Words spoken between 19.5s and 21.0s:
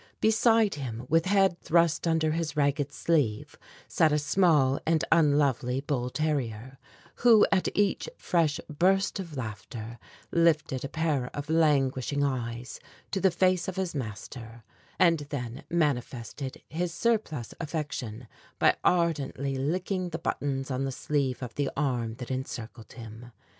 licking the buttons on the